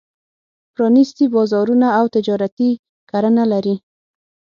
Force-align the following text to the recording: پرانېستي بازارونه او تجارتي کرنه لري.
پرانېستي 0.73 1.25
بازارونه 1.35 1.87
او 1.99 2.05
تجارتي 2.15 2.69
کرنه 3.11 3.43
لري. 3.51 3.75